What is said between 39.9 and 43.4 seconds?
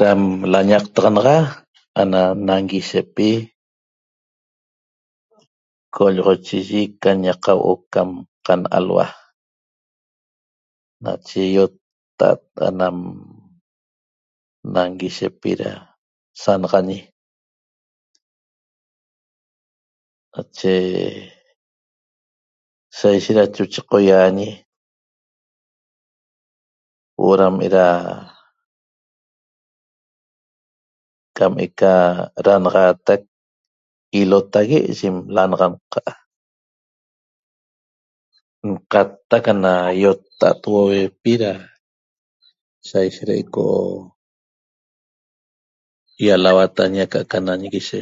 yottap huohuepi da sa ishet da